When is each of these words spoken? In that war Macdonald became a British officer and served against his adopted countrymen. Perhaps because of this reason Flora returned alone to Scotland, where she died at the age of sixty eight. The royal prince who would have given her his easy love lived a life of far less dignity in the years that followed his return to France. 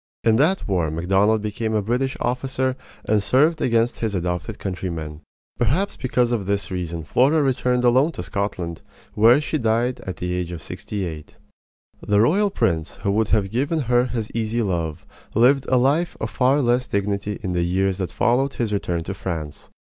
In 0.23 0.37
that 0.37 0.67
war 0.67 0.89
Macdonald 0.89 1.43
became 1.43 1.75
a 1.75 1.81
British 1.83 2.17
officer 2.19 2.75
and 3.05 3.21
served 3.21 3.61
against 3.61 3.99
his 3.99 4.15
adopted 4.15 4.57
countrymen. 4.57 5.21
Perhaps 5.59 5.95
because 5.95 6.31
of 6.31 6.47
this 6.47 6.71
reason 6.71 7.03
Flora 7.03 7.43
returned 7.43 7.83
alone 7.83 8.11
to 8.13 8.23
Scotland, 8.23 8.81
where 9.13 9.39
she 9.39 9.59
died 9.59 9.99
at 9.99 10.15
the 10.17 10.33
age 10.33 10.51
of 10.51 10.63
sixty 10.63 11.05
eight. 11.05 11.35
The 12.01 12.19
royal 12.19 12.49
prince 12.49 12.95
who 13.03 13.11
would 13.11 13.27
have 13.27 13.51
given 13.51 13.81
her 13.81 14.05
his 14.07 14.31
easy 14.33 14.63
love 14.63 15.05
lived 15.35 15.67
a 15.69 15.77
life 15.77 16.17
of 16.19 16.31
far 16.31 16.61
less 16.61 16.87
dignity 16.87 17.39
in 17.43 17.53
the 17.53 17.61
years 17.61 17.99
that 17.99 18.11
followed 18.11 18.53
his 18.53 18.73
return 18.73 19.03
to 19.03 19.13
France. 19.13 19.69